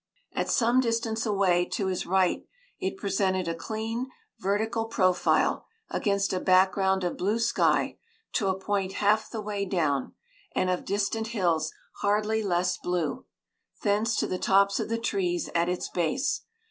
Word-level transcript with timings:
At 0.33 0.49
some 0.49 0.79
distance 0.79 1.27
away 1.27 1.63
to 1.73 1.85
his 1.85 2.07
right 2.07 2.43
it 2.79 2.97
presented 2.97 3.47
a 3.47 3.53
clean, 3.53 4.07
vertical 4.39 4.85
profile 4.85 5.67
against 5.91 6.33
a 6.33 6.39
background 6.39 7.03
of 7.03 7.17
blue 7.19 7.37
sky 7.37 7.99
to 8.33 8.47
a 8.47 8.57
point 8.57 8.93
half 8.93 9.29
the 9.29 9.41
way 9.41 9.63
down, 9.63 10.15
and 10.55 10.71
of 10.71 10.85
distant 10.85 11.27
hills 11.27 11.71
hardly 11.97 12.41
less 12.41 12.79
blue, 12.79 13.27
thence 13.83 14.15
to 14.15 14.25
the 14.25 14.39
tops 14.39 14.79
of 14.79 14.89
the 14.89 14.97
trees 14.97 15.51
at 15.53 15.69
its 15.69 15.87
base. 15.87 16.45